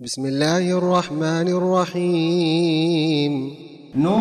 [0.00, 3.54] بسم الله الرحمن الرحيم.
[3.96, 4.12] نون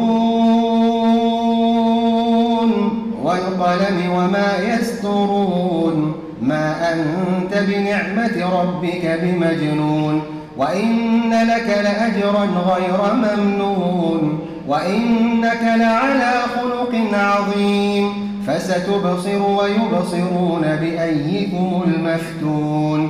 [3.24, 6.14] والقلم وما يسترون.
[6.42, 10.22] ما أنت بنعمة ربك بمجنون.
[10.58, 14.40] وإن لك لأجرا غير ممنون.
[14.68, 18.10] وإنك لعلى خلق عظيم.
[18.48, 23.10] فستبصر ويبصرون بأيكم المفتون.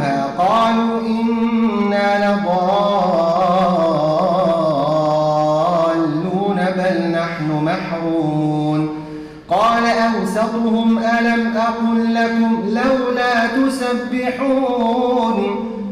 [7.91, 8.89] محرومون
[9.49, 15.37] قال أوسطهم ألم أقل لكم لولا تسبحون؟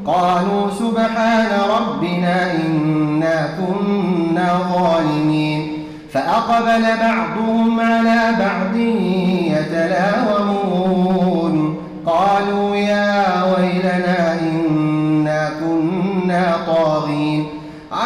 [0.06, 5.86] قالوا سبحان ربنا إنا كنا ظالمين.
[6.14, 8.76] فأقبل بعضهم على بعض
[9.56, 10.39] يتلاومون.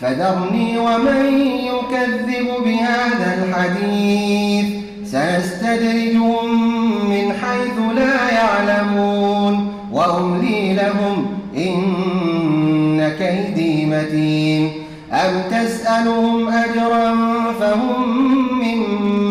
[0.00, 4.66] فذرني ومن يكذب بهذا الحديث.
[5.04, 6.46] سنستدرجهم
[7.10, 9.72] من حيث لا يعلمون.
[9.92, 11.26] وأملي لهم
[11.56, 14.70] إن كيدي متين.
[15.12, 17.16] أم تسألهم أجرا
[17.60, 18.18] فهم
[18.60, 18.78] من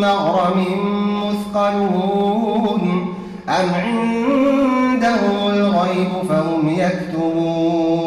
[0.02, 0.66] مغرم
[1.24, 3.14] مثقلون.
[3.50, 8.07] أم عندهم الغيب فهم يكتبون.